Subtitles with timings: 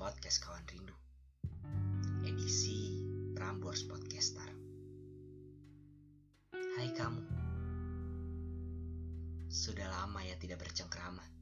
[0.00, 0.96] podcast Kawan Rindu.
[2.24, 3.04] Edisi
[3.36, 4.48] Prambors Podcaster.
[6.56, 7.20] Hai kamu.
[9.52, 11.39] Sudah lama ya tidak bercengkrama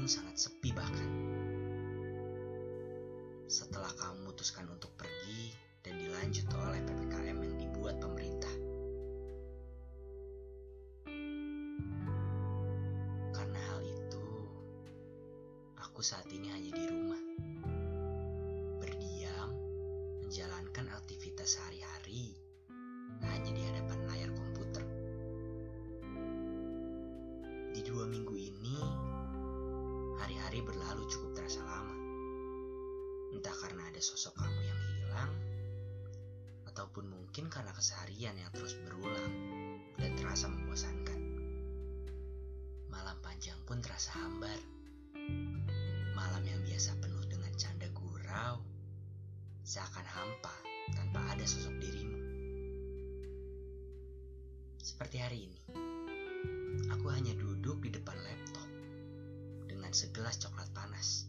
[0.00, 1.12] Bandung sangat sepi bahkan.
[3.52, 5.52] Setelah kamu memutuskan untuk pergi
[5.84, 8.54] dan dilanjut oleh PPKM yang dibuat pemerintah.
[13.28, 14.24] Karena hal itu,
[15.76, 17.22] aku saat ini hanya di rumah.
[18.80, 19.52] Berdiam,
[20.24, 22.40] menjalankan aktivitas sehari-hari
[23.28, 23.89] hanya di hadapan
[30.50, 31.94] hari-hari berlalu cukup terasa lama.
[33.30, 35.32] Entah karena ada sosok kamu yang hilang,
[36.66, 39.30] ataupun mungkin karena keseharian yang terus berulang
[39.94, 41.22] dan terasa membosankan.
[42.90, 44.58] Malam panjang pun terasa hambar.
[46.18, 48.58] Malam yang biasa penuh dengan canda gurau,
[49.62, 50.54] seakan hampa
[50.98, 52.18] tanpa ada sosok dirimu.
[54.82, 55.60] Seperti hari ini,
[56.90, 58.49] aku hanya duduk di depan laptop
[59.90, 61.26] dengan segelas coklat panas.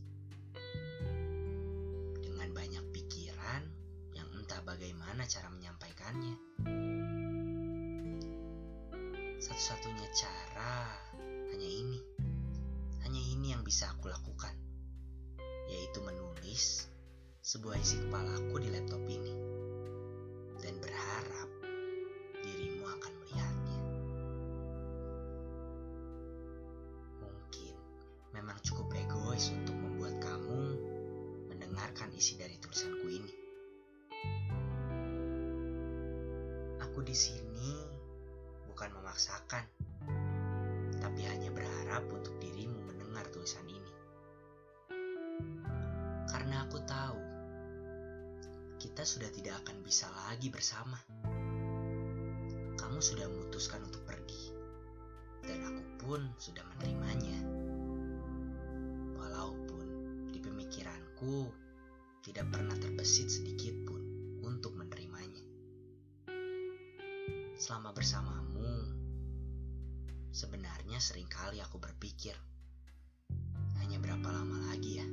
[2.22, 3.66] Dengan banyak pikiran
[4.14, 6.38] yang entah bagaimana cara menyampaikannya.
[9.42, 10.94] Satu-satunya cara
[11.50, 12.06] hanya ini.
[13.02, 14.54] Hanya ini yang bisa aku lakukan.
[15.66, 16.86] Yaitu menulis
[17.42, 19.34] sebuah isi kepalaku di laptop ini.
[36.92, 37.72] Aku di sini
[38.68, 39.64] bukan memaksakan,
[41.00, 43.94] tapi hanya berharap untuk dirimu mendengar tulisan ini.
[46.28, 47.16] Karena aku tahu
[48.76, 51.00] kita sudah tidak akan bisa lagi bersama.
[52.76, 54.52] Kamu sudah memutuskan untuk pergi,
[55.48, 57.40] dan aku pun sudah menerimanya.
[59.16, 59.88] Walaupun
[60.36, 61.56] di pemikiranku
[62.20, 63.80] tidak pernah terbesit sedikit
[67.72, 68.84] Selama bersamamu,
[70.36, 72.36] sebenarnya sering kali aku berpikir,
[73.80, 75.08] hanya berapa lama lagi ya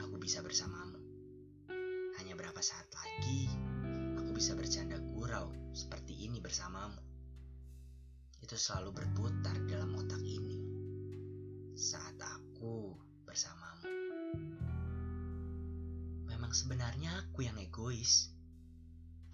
[0.00, 0.96] aku bisa bersamamu?
[2.16, 3.52] Hanya berapa saat lagi
[4.16, 6.96] aku bisa bercanda gurau seperti ini bersamamu?
[8.40, 10.56] Itu selalu berputar dalam otak ini
[11.76, 12.96] saat aku
[13.28, 13.84] bersamamu.
[16.32, 18.32] Memang sebenarnya aku yang egois.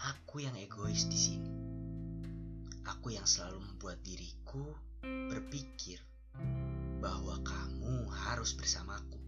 [0.03, 1.56] Aku yang egois di sini.
[2.87, 4.63] Aku yang selalu membuat diriku
[5.03, 5.99] berpikir
[7.03, 9.19] bahwa kamu harus bersamaku.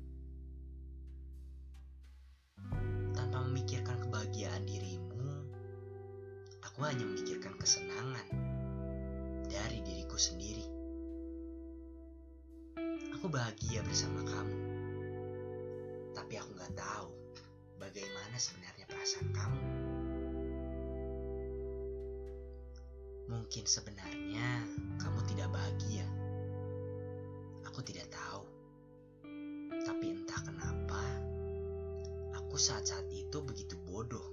[3.19, 5.43] Tanpa memikirkan kebahagiaan dirimu,
[6.63, 8.31] aku hanya memikirkan kesenangan
[9.51, 10.63] dari diriku sendiri.
[13.19, 14.59] Aku bahagia bersama kamu,
[16.15, 17.11] tapi aku gak tahu
[17.83, 19.88] bagaimana sebenarnya perasaan kamu.
[23.39, 24.67] Mungkin sebenarnya
[24.99, 26.03] kamu tidak bahagia.
[27.71, 28.43] Aku tidak tahu.
[29.87, 30.99] Tapi entah kenapa,
[32.35, 34.27] aku saat-saat itu begitu bodoh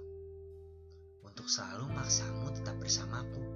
[1.22, 3.46] untuk selalu maksamu tetap bersamaku.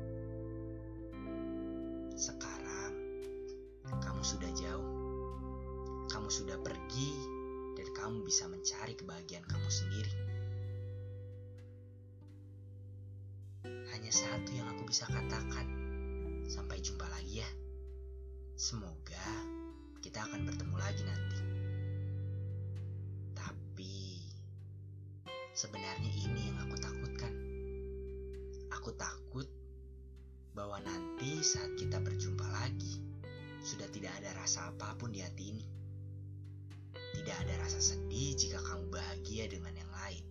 [2.14, 2.94] Sekarang,
[3.90, 4.90] kamu sudah jauh.
[6.14, 7.10] Kamu sudah pergi
[7.74, 10.29] dan kamu bisa mencari kebahagiaan kamu sendiri.
[14.10, 15.70] Hanya satu yang aku bisa katakan.
[16.50, 17.50] Sampai jumpa lagi ya.
[18.58, 19.22] Semoga
[20.02, 21.38] kita akan bertemu lagi nanti.
[23.38, 24.18] Tapi
[25.54, 27.30] sebenarnya ini yang aku takutkan.
[28.82, 29.46] Aku takut
[30.58, 32.98] bahwa nanti saat kita berjumpa lagi,
[33.62, 35.66] sudah tidak ada rasa apa pun di hati ini.
[37.14, 40.26] Tidak ada rasa sedih jika kamu bahagia dengan yang lain.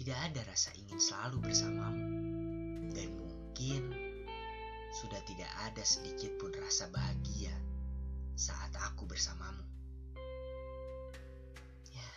[0.00, 2.27] Tidak ada rasa ingin selalu bersamamu.
[3.58, 3.90] Mungkin
[4.94, 7.50] sudah tidak ada sedikit pun rasa bahagia
[8.38, 9.66] saat aku bersamamu.
[11.90, 12.10] Ya,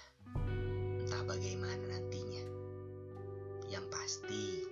[1.02, 2.46] entah bagaimana nantinya.
[3.74, 4.70] Yang pasti,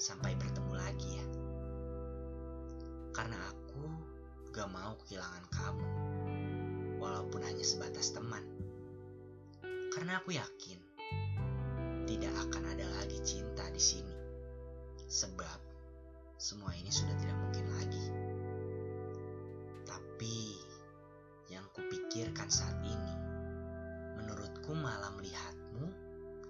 [0.00, 1.26] sampai bertemu lagi ya.
[4.56, 5.88] gak mau kehilangan kamu,
[6.96, 8.40] walaupun hanya sebatas teman.
[9.92, 10.80] Karena aku yakin
[12.08, 14.07] tidak akan ada lagi cinta di sini,
[15.08, 15.58] sebab
[16.36, 18.06] semua ini sudah tidak mungkin lagi.
[19.88, 20.36] Tapi
[21.48, 23.14] yang kupikirkan saat ini,
[24.20, 25.88] menurutku malah melihatmu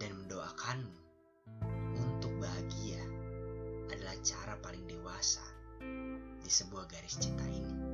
[0.03, 0.99] dan mendoakanmu
[1.95, 2.99] untuk bahagia
[3.95, 5.47] adalah cara paling dewasa
[6.43, 7.88] di sebuah garis cinta ini.